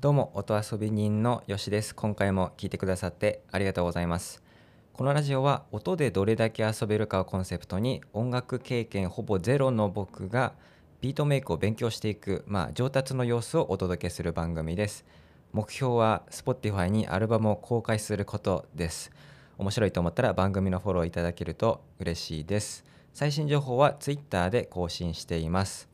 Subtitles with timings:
[0.00, 1.94] どうも音遊び人のよしです。
[1.94, 4.42] 今回も聞いてくださってありがとうございます。
[4.94, 10.54] このラジオは音でどれだけ遊べるかをコンセプトに音楽経験ほぼゼロの僕が
[11.02, 15.04] ビートメイクを勉強していく、まあ、上達の様子をお届けする番組です。
[15.52, 19.10] 目標は Spotify にアルバムを公開することです。
[19.58, 22.86] 面白いと思ったら番組のフォローいただけると嬉しいです。
[23.12, 25.89] 最新情報は Twitter で更新しています。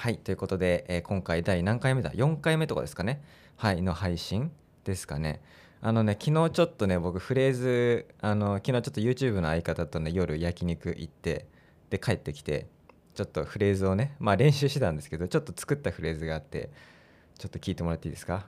[0.00, 3.20] はいということで、えー今回第何回目だ？4回目とかですかね？
[3.56, 4.52] はいの配信
[4.84, 5.42] ですかね？
[5.80, 11.48] あのね昨日ちょっとね僕フレーズあの昨日ちょっと YouTube の相方とね夜焼肉行って
[11.90, 12.68] で帰ってきて
[13.16, 16.70] ちょっとフレーズをねまあ練習してたんですけどちょっと作ったフレーズがあって
[17.36, 18.46] ちょっと聞いてもらっていいですか？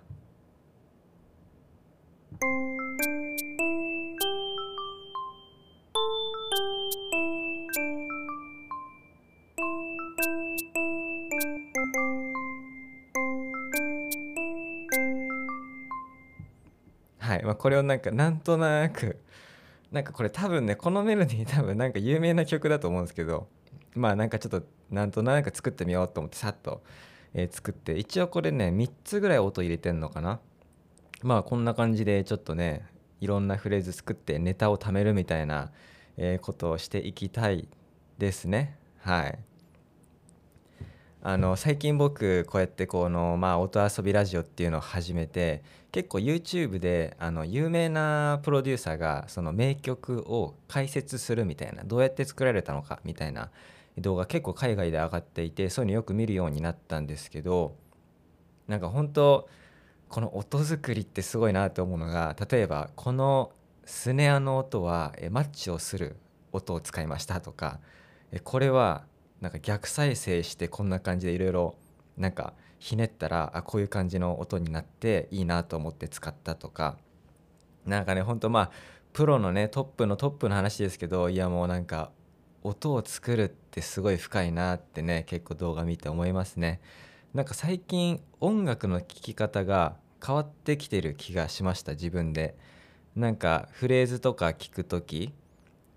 [17.31, 19.17] はい、まあ、これをなんかなんとなく
[19.93, 23.47] なんかこれ多分ねこのメロディー多分なんか有名な曲だと思うんですけど
[23.95, 26.83] まあなんかちょっとなんとなく作ってみようと思ってさっと、
[27.33, 30.41] えー作って一応これね3つぐらい音入れてんのかな。
[31.23, 32.85] まあこんな感じでちょっとね
[33.21, 35.71] いろんなフレーズ作ってネタを貯めるみたいな、
[36.17, 37.69] えーことをしていきたい
[38.19, 38.77] ですね。
[38.99, 39.39] はい。
[41.23, 53.51] あの最近僕こうやってこの、まあ、音遊びラジオっていうのを始めて結構 YouTube であの有名なプロデューサーがその名曲を解説するみたいなどうやって作られたのかみたいな
[53.99, 57.77] 動画結構海外で上がっていてそういうのよく見るようになったんですけど
[58.67, 59.47] なんか本当
[60.09, 63.53] この音作りってすごいなと思うのが例えばこの
[63.85, 66.17] スネアの音はマッチをする
[66.53, 67.79] 音を使いましたとか
[68.43, 69.05] これは
[69.41, 71.77] なんか逆再生してこんな感じでいろいろ
[72.17, 76.99] なんかひねったらあこういう感じの音になっていいなと思って使ったとか。
[77.87, 78.71] なんかねほんとまあ
[79.13, 82.11] プロのねトップのトップの話ですけどいやもうなんか
[82.63, 86.81] 音を作るってすごい深いなってね結構動画見て思いますね。
[87.33, 92.57] なんか最近音楽の聴き方が変わってきてる気がしました自分で。
[93.17, 95.35] なんかフレーズとか聞く時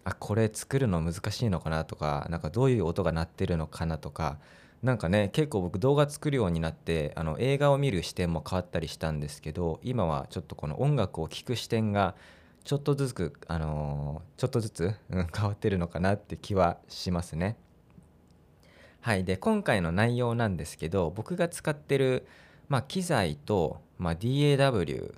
[0.05, 1.85] あこれ作るの難しいのかな？
[1.85, 3.97] とかなんかどういう音が鳴ってるのかな？
[3.97, 4.37] とか
[4.81, 12.15] なんかね結構僕動画作るようになってあの映画を見る視点も変わったりしたんですけど今はちょっとこの音楽を聴く視点が
[12.65, 17.57] ちょっとずつ、あのーちょっとずつ、うん、変わってるのかなって気はしますね。
[19.01, 22.25] はい、で今回の内容なんですけど僕が使ってる、
[22.69, 25.17] まあ、機材と、まあ、DAW って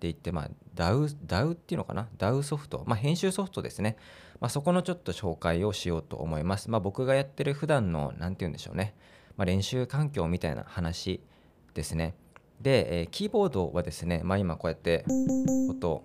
[0.00, 3.96] 言って、まあ、DAW, DAW っていうのかな？DAW ソフト、まあ、編集ソフトですね、
[4.40, 8.94] まあ、そこのちょっと紹介をしようと思います、まあ、僕がやってる普段の何て言うんでしょうね、
[9.36, 11.20] まあ、練習環境みたいな話
[11.74, 12.14] ですね。
[12.60, 15.04] で、えーキーボードはですね、まあ、今こうやって
[15.68, 16.02] 音、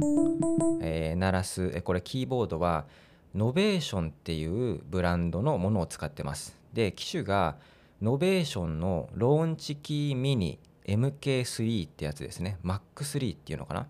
[0.82, 1.72] えー鳴らす。
[1.74, 2.86] えーこれキーボードは
[3.34, 6.56] Novation っていうブランドのものを使ってます。
[6.74, 7.58] で機種が
[8.02, 12.60] ノベーションのローンチキーミニ MK3 ってやつですね。
[12.64, 13.88] Mark 3 っていうのかな？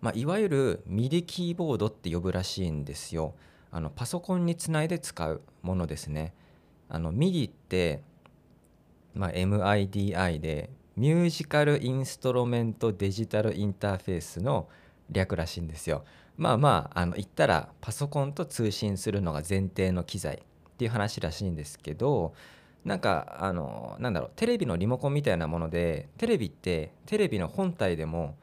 [0.00, 3.34] まあ、いわゆる MIDI キーボードって呼ぶらしいんですよ。
[3.70, 6.34] あのパソコンにつないで使うものですね。
[6.88, 8.02] あの MIDI って、
[9.14, 14.68] まあ、MIDI でミュージカルインストロメントデジタルインターフェースの
[15.10, 16.04] 略らしいんですよ。
[16.36, 20.38] まあまああの言ったらパソコンと通信するのが前提の機材っ
[20.76, 22.34] ていう話らしいんですけど
[22.84, 28.36] なんかあのなんだろうテレビのリモコンみたいなものでテレビってテレビの本体でも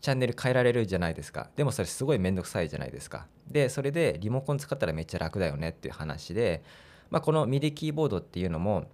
[0.00, 1.50] チャンネル変えられるじゃないですか。
[1.56, 3.26] でもそれすごいめんどくさいじゃないですか。
[3.48, 6.62] でそれでリモコン使ったらめっちゃ楽だよねっていう話で、
[7.10, 8.88] まあ、この MIDI キーボードっていうのも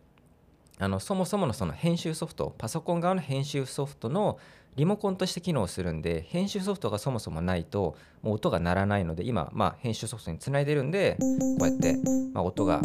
[0.78, 4.38] あのそもそものその編集ソフトパソコン側の編集ソフトの
[4.76, 11.18] リモコンとして機能するんで編集ソフトがそもそもないともう音が鳴らないので今、まあ、編集ソフトにつないでるんで
[11.58, 11.96] こうやって、
[12.32, 12.80] まあ、音が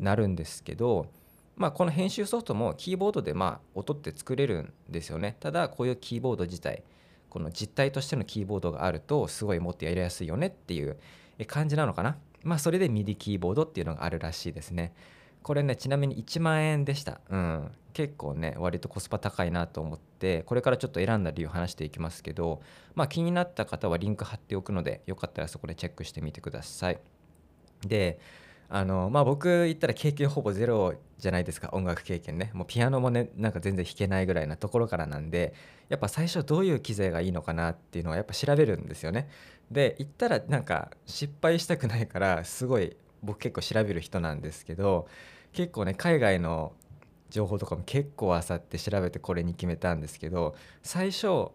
[0.00, 1.06] 鳴るんですけど、
[1.56, 5.36] まあ、この編集ソフトもキーボードでまあ音って作れるんですよね。
[5.38, 6.82] ただこういうキーボード自体
[7.30, 10.98] この実体としてのキーボードがあるとすごいもっとやりやすいよねっていう
[11.46, 12.18] 感じなのかな？
[12.42, 14.92] まあそれで MIDI キーボードっていうのがあるらしいですね。
[15.42, 17.20] これねちなみに1万円でした。
[17.30, 17.70] うん。
[17.92, 22.62] 結構ね割とコスパ高いなと思ってこれからちょっと選んだ理由話していきますけど
[22.94, 27.00] まあ気になった方はリンク貼っておくのでよかったらそこでチェックしてみてください。
[27.84, 28.20] で
[28.72, 32.52] あのまあ僕言ったら経験ほぼゼロじゃないですか音楽経験ね。
[32.54, 35.54] もうピアノもねなんか全然弾けないぐらいなところからなんで
[35.88, 39.28] やっぱ最初どういう機材がいいのかなっていうのはやっぱ調べるんですよね。
[39.72, 45.08] で言ったらなんか失敗したくないからすごい僕結構調べる人なんですけど
[45.52, 46.72] 結構ね海外の
[47.28, 51.48] 情報とかも結構あさって調べてこれに決めたんですけど最初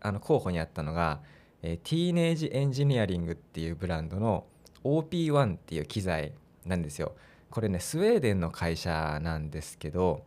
[0.00, 1.20] あの候補にあったのが、
[1.62, 4.46] えー、ティーネージエンジニアリングっていうブランドの
[4.84, 6.32] OP1 っていう機材
[6.66, 7.14] なんですよ。
[7.50, 10.24] これねスウェーデンの会社なんですけど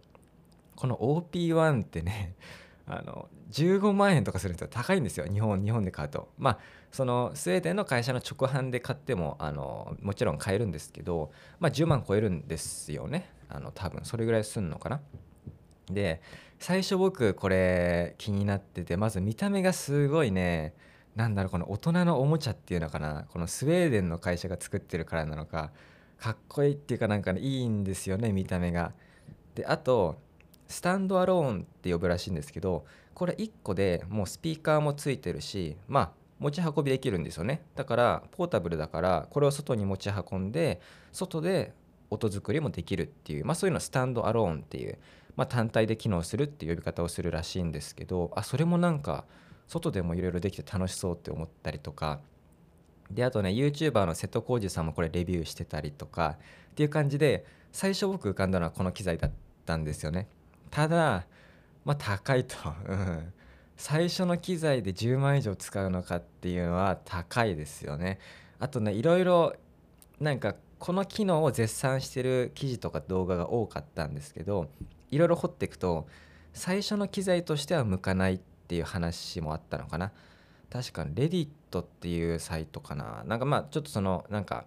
[0.76, 2.36] この OP1 ってね
[2.88, 4.68] あの15万円とかするんですよ。
[4.72, 5.26] 高いんですよ。
[5.26, 6.30] 日本日本で買うと。
[6.38, 6.60] まあ
[6.92, 13.30] そのスウェーデンの会社の直販で買ってもあのもちろん買えるんですけど、まあ、10万超えるんですよね。
[13.48, 14.06] あの多分。
[14.06, 15.02] それぐらいすんのかな。
[15.92, 16.22] で
[16.60, 20.74] 最初僕これ気になっててまず見た目がすごいね
[21.16, 23.26] なんだろうこの大人のおもちゃっていうのかな。
[23.32, 25.72] このスウェーデンの会社が作ってるからなのか
[26.20, 28.94] かっこいいっていうかなんかねいいんですよね見た目が。
[29.56, 30.18] であと
[30.68, 40.80] スタンドアローンって呼ぶらしいんですけどこれ1個でもうスピーカーもついてるしまあ持ち運びできるんですよねだからポータブルだからこれを外に持ち運んで
[41.12, 41.74] 外で
[42.10, 44.98] 音作りもできるっていう、まあ、そういうのはスタンドアローンっていう、
[45.36, 49.26] まあ、単体で機能するっていう呼び方をするらしいんですけどあそれもなんか
[49.68, 52.20] 外でもいろいろできて楽しそうって思ったりとか
[53.12, 56.38] であとね YouTuber の瀬戸康史さんもこれレビューしてたりとか
[56.72, 59.32] っていう感じで最初僕浮かんだのはこの機材だっ
[59.66, 60.28] たんですよね。
[60.72, 61.26] ただ
[61.86, 62.56] まあ高いと、
[63.78, 68.20] 最初の機材で10万以上使うのかっていうのは高いですよね。
[68.60, 69.54] あとねいろいろ
[70.20, 74.70] なんかこの機能を絶賛してる記事とか動画が多かったんですけど
[75.12, 76.08] いろいろ掘っていくと
[76.54, 80.12] 最初の機材としては向かないっていう話もあったのかな。
[80.72, 84.66] 確かレディットっていうサイトかななんかまあちょっとそのなんか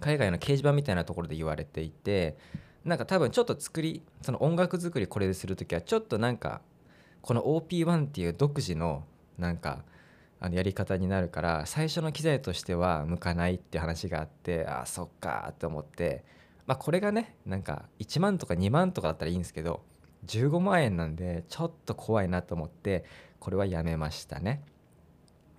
[0.00, 2.36] 海外の掲示板みたいなところで言われていて
[2.84, 6.60] なんか多分ちょっと作りその音楽作りこれでする時はちょっとなんか
[7.22, 9.04] この OP1 っていう独自の
[9.38, 9.84] なんか
[10.40, 16.22] あのやり方になるから最初の機材としては向かないって話があってあそっかって思って
[16.66, 19.82] まあこれがねなんか1万とか2万とかだったらいいんですけど
[20.26, 23.04] 15万円なんでちょっと怖いなと思って
[23.38, 24.62] これはやめましたね。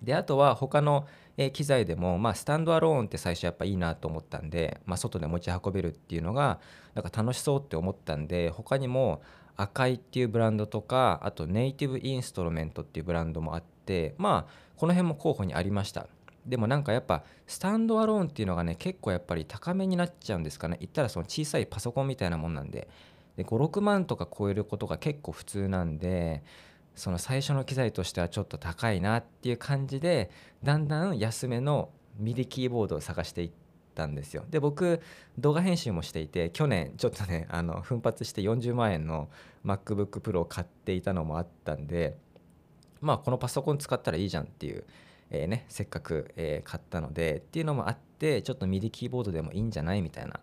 [0.02, 1.06] であとは他の
[1.52, 6.60] 機材でも、まあ、スタンドアローンって最初やっぱいいなと思ったんで、まあ、外で持ち運べるっていうのが
[6.94, 9.22] なんか楽しそうって思ったんで他にも
[9.56, 16.06] 赤いっていうブランドとかあとネイティブインストルメントっていうブランドもあってまあこの辺も候補にありました。
[16.44, 20.76] でもなんかやっぱスタンドアローンっていうのがね結構やっぱり高めになっちゃうんですかね。
[20.80, 22.88] 言ったらその小さいパソコンみたいなもんなんで。
[23.36, 26.42] で56万とか超えることが結構普通なんで
[26.96, 30.30] その最初の機材としてはちょっと高いなっていう感じで
[30.64, 33.50] だんだん安めのミディキーボードを探していっ
[33.94, 34.44] たんですよ。
[34.50, 35.00] で僕
[35.38, 39.28] 動画編集もしていて去年ちょっとね あの奮発して40万円の
[39.64, 42.16] MacBookPro を買っていたのもあったんで
[43.02, 44.84] まあこのパソコン使ったらいいじゃんっていう、
[45.30, 50.40] えー、ね、せっかく、え、買ったのでっていうのもあってちょっとミディキーボードでもいいんじゃないみたいな。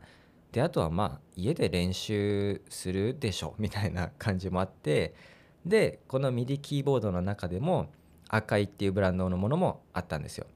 [0.52, 5.16] であとはまあ家で練習するでしょみたいな感じもあって
[5.66, 7.90] でこの MIDI キーボードの中でも
[8.28, 10.48] 赤いっていうブランドのものもあったんですよ。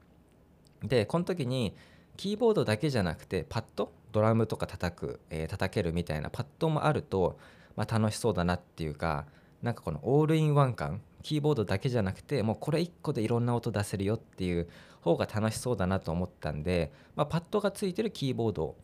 [0.82, 1.74] でこの時に
[2.16, 3.92] キーボードだけじゃなくてパッド？
[4.10, 7.38] ドラムとか叩く、えー、叩けるみたいなパッドもあると、
[7.76, 9.26] まあ、楽しそうだなっていうか
[9.62, 11.02] なんかこのオールインワン感？
[11.22, 14.68] キーボードだけじゃなくてもうこれ1個でいろんな音出せるよっていう
[15.00, 18.76] 方が楽しそうだなと思ったんで、まあ、パッドがついてるキーボード、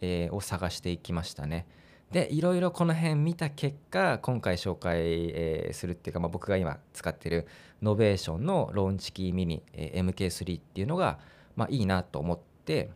[0.00, 1.66] え、を探していきましたね。
[2.10, 7.46] でいろいろこの辺見た結果今回紹介、するっていうか、まあ、僕が今使ってる
[7.82, 11.18] Novation の Launchkey Mini、えー、MK3 っていうのが、
[11.56, 12.90] まあ、いいなと思って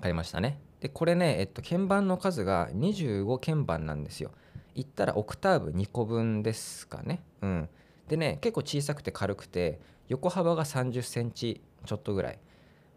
[0.00, 0.58] 買いましたね。
[0.80, 4.32] でこれね、えっと、鍵盤の数が25鍵盤なんですよ。
[4.74, 7.22] 言ったらオクターブ2個分ですかね。
[7.40, 7.68] うん。
[8.08, 12.38] でね結構小さくて軽くて横幅が3 0センチちょっとぐらい。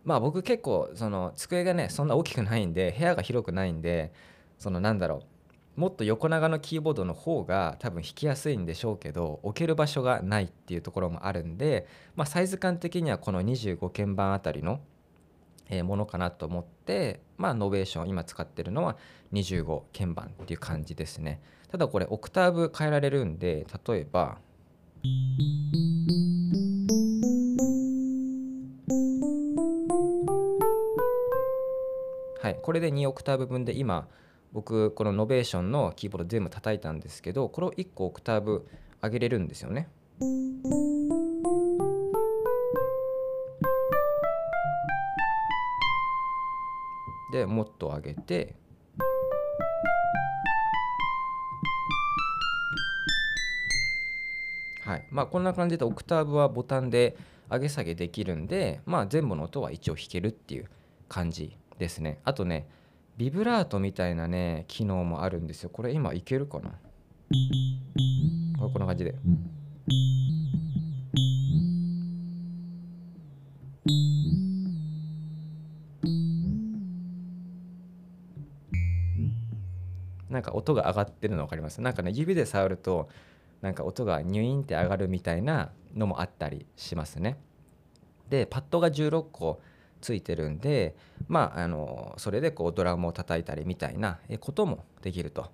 [0.03, 4.11] まあ僕結構その机がねそんな大きくないんで部屋が広くないんで
[4.57, 5.23] そのなんだろ
[5.77, 14.79] うもっと横長のキーボードの方が多分弾きやすいんでしょうけど置ける場所がないっていうところもあるんで、まあ、サイズ感的にはこの25鍵盤あたりの
[15.83, 18.97] ものかなと思って、まあ、ノベーション今使ってるのは
[19.33, 21.41] 25鍵盤っていう感じですね。
[21.69, 24.37] ただこれオクターブ変えられるんで例えば
[32.41, 34.07] はいこれで2オクターブ分で今
[34.53, 38.67] 僕この Novation のキーボード全部叩いたんですけどこれを1個オクターブ
[39.01, 39.89] 上げれるんですよね。
[47.31, 48.55] でもっと上げて
[54.85, 57.17] はいまあこんな感じでオクターブはボタンで
[57.49, 60.69] 上げ下げできるんでまあ全部の音は一応弾けるっていう
[61.09, 62.67] 感じですねあとね
[63.17, 66.75] ビブラートみたいなね機能もあるんですよこれ今いけるかな？
[68.59, 69.15] こんな感じで。
[80.29, 81.81] なんか音が上がってるの分かります？
[81.81, 83.09] なんかね指で触ると
[83.63, 87.39] なんか音がニュインって上がるみたいなのもあったりしますね。
[88.29, 89.59] でパッドが16個
[90.01, 90.95] ついてるんで
[91.27, 95.51] まああのそれでこうドラムを叩いたりみたいなこともできると。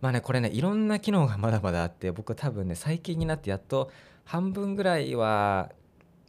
[0.00, 3.90] まあねこれねいろんな機能がまだまだあって僕多分ね最近になってやっと
[4.24, 5.70] 半分ぐらいは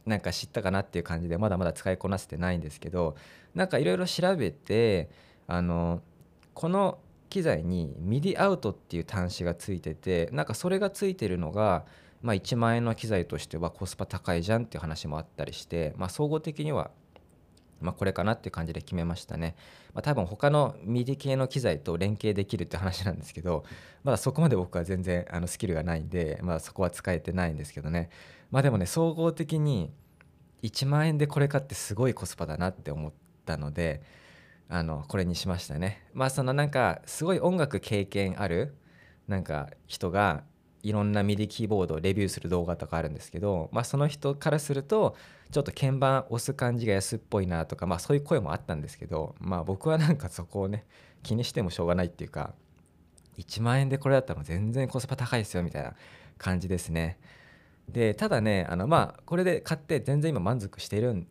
[0.06, 3.16] なんか知ったかなっていう感じでまだまだ使いこなせてないんですけど
[3.54, 5.08] なんかいろいろ調べて
[5.46, 6.02] あの
[6.52, 6.98] この
[7.30, 11.84] 機材に MIDI アウトっていう端子がついててなんかそれがついてるのが、
[12.22, 16.92] まあ、1万円の機材としてはコスパ高いじゃんっていう話もあったりして、まあ、総合的には
[17.84, 19.54] まあ、これかなっていう感じで決めましたね。
[19.92, 23.64] まあ、多分他の MIDI 系の機材と連携できるって話なんですけど、
[24.02, 28.08] まだそこまで僕は全然あのスキルがないんで、まあ、そこは使えてないんですけどね。
[28.50, 29.92] まあでもね、総合的に
[30.62, 33.12] 1万円でこれ買ってすごいコスパだなって思っ
[33.44, 34.02] たので、
[34.68, 36.06] あのこれにしましたね。
[36.14, 38.74] まあそのなんかすごい音楽経験ある
[39.28, 40.42] なんか人が
[40.84, 45.16] いろんな MIDI キーボードをレビューする動画とかあるんですけど、まあ、その人からすると
[45.50, 50.84] ちょっと鍵盤押す感じが安っぽいなとか、まあ、そういう声もあったんですけど、まあ、僕はなんかそこをね
[51.22, 52.52] 気にしてもしょうがないっていうか
[53.38, 55.94] 1万円でこれだったら全然コスパ高いですよみたいな
[56.36, 57.18] 感じですね。
[57.88, 61.26] でただねあのまあこれで買って全然今満足してるん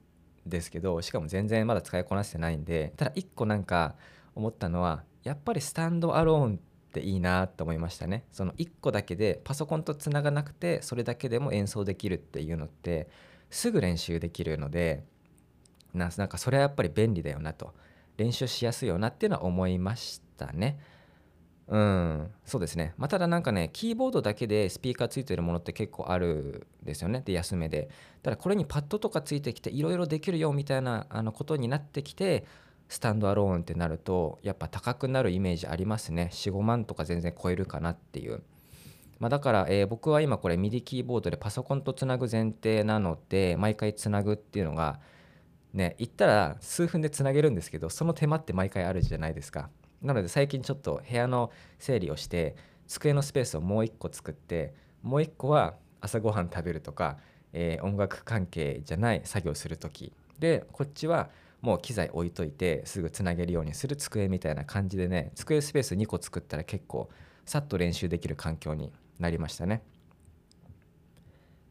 [0.45, 3.95] ですけどしかも全然まだ使いこなせてないんでただ1個なんか
[4.35, 13.07] 思ったのはやっぱりスタンドアローンっていいなと思いましたねその1個だけでパソコンとつながなくてそれだけでも演奏できるっていうのって
[13.49, 15.03] すぐ練習できるので
[15.93, 17.73] なんかそれはやっぱり便利だよなと
[18.17, 20.79] 練習しやすいよなっていうのは思いましたね。
[21.67, 22.93] うん、そうですね。
[22.97, 27.21] まあ、ただなんかね、キーボードだけでスピーカーついてるものって結構あるんですよね。
[27.25, 27.89] で、安めで。
[28.21, 32.45] ただこれにパッドとかついてきていろいろできるよみたいなあのことになってきて、
[32.89, 36.29] スタンドアローンってなると、やっぱ高くなるイメージありますね。
[36.31, 38.43] 4、5万とか全然超えるかなっていう。
[39.19, 44.99] まあ、だから、えー、僕は今これ MIDI キーボードでパソコンとつなぐ前提なので、毎回つなぐっていうのが、
[45.73, 49.69] ね、言ったら数分でつなげるんですけど、その手間って毎回あるじゃないですか。
[50.03, 52.55] なので最近ちょっと部屋の整理をして
[52.87, 57.17] 机のスペースをもう一個作ってもう一個は朝ごはん食べるとか、
[57.53, 61.29] えー、音楽関係じゃない作業する時でこっちは
[61.63, 67.09] もう機材置いといてすぐつなげるようにする机みたいな感じでね机スペース2個作ったら結構
[67.45, 69.81] さっと練習できる環境になりましたね。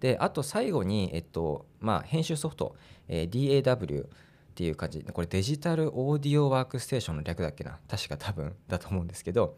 [0.00, 2.74] であと最後に、えっとまあ、編集ソフト、
[3.06, 4.08] えー、DAW っ
[4.54, 7.78] ていう感じこれデジタルオーディオワークステーションの略だっけな？
[7.86, 9.56] 確か多分だと思うんですけど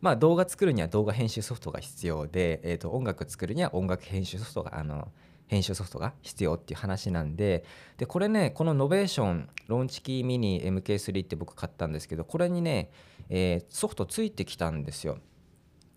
[0.00, 5.12] まあ動画作るには動画編集ソフトが必要で、えー、と音楽作るには音楽編集ソフトがあの
[5.46, 7.64] 編集ソフトが必要っていう話なんで
[7.98, 12.90] でこれねこのノベーションローンチキーミニ MK3 って僕買ったんですけどこれにね、
[13.28, 15.18] えー、ソフトついてきたんですよ。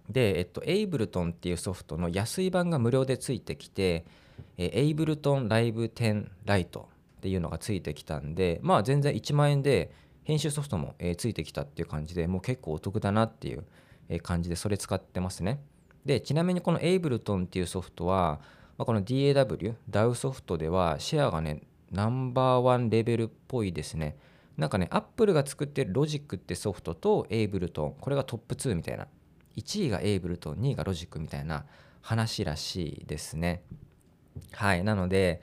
[0.10, 4.06] でえっと Ableton っていうソフトの安い版が無料でついてきて
[4.58, 9.92] エイブルトンライブ10ライトっていうのがついてきたんでまあ全然1万円で
[10.24, 13.64] 編集ソフトも、ついてきたっていう感じでもう結構お得だなっていう
[14.22, 15.60] 感じでそれ使ってますね。
[16.06, 18.40] でちなみにこの Ableton っていうソフトは、
[18.80, 24.16] まあ、この DAW DAW ソフトではシェアがねナンバーワンレベルっぽいですね。
[24.56, 29.08] なんかね Apple が作ってる Logic ってソフトと Ableton これがトップ2みたいな。
[29.58, 31.66] 1位が Ableton 2位が Logic みたいな
[32.02, 33.64] 話らしいですね。
[34.54, 35.42] はいなので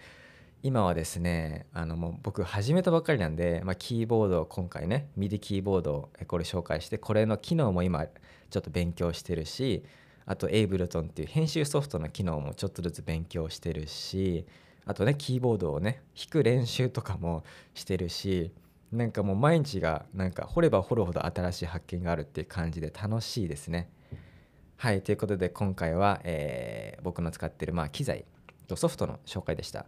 [0.62, 8.07] 今はですねあのもう僕始めたばっかりなんで、まあ、キーボードを今回ね MIDI キーボードをこれ紹介してこれの機能も今
[8.49, 9.85] ちょっと勉強してるし
[10.26, 14.45] あと Ableton っていう編集ソフトの機能もちょっとずつ勉強してるし
[14.85, 18.52] あとねキーボードをね弾く練習とかもしてるし
[18.92, 23.88] なんかもう毎日がなんか掘れば掘るほど新しい発見があるっていう感じで楽しいですね。
[24.76, 28.25] はいということで今回は、えー、僕の使ってるまあ機材
[28.68, 29.87] とソフトの紹介でした。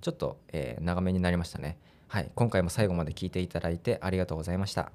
[0.00, 1.76] ちょっと、えー、長めになりましたね。
[2.08, 4.90] はい、今回も最後まで聞いていただいてありがとうございました。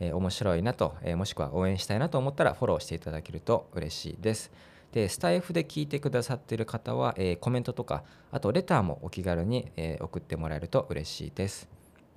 [0.00, 4.50] えー、面白いなと、え、もしくは応援したいなと思ったらフォローしていただけると嬉しいです。
[4.92, 8.02] で、スタイフで聞いてくださっている方は、え、コメントとか、
[8.32, 11.68] あとレターもお気軽に、え送ってもらえると嬉しいです。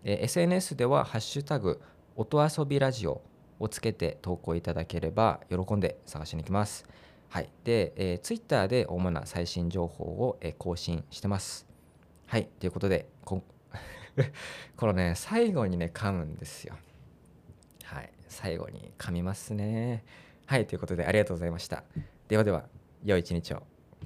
[0.03, 1.81] え SNS では、ハッシュタグ、
[2.15, 3.21] 音遊びラジオ
[3.59, 6.85] をつけて投稿いただければ喜んで探しに行きます。
[7.29, 7.49] はい。
[7.63, 11.67] で、えー、Twitter で主な最新情報を、え更新してます。
[12.27, 13.43] はい、ということで、こ
[14.77, 16.75] このね、最後にね、噛むんですよ。
[18.33, 20.03] 最後に噛みますね。
[20.45, 21.83] はい、ということで、ありがとうございました。
[22.27, 22.65] ではでは
[23.03, 23.63] 良い一日を